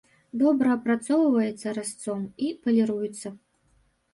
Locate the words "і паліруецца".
2.47-3.27